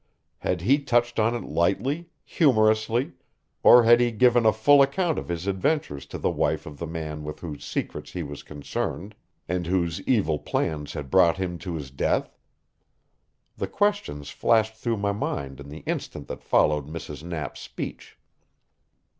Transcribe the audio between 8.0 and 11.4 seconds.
he was concerned, and whose evil plans had brought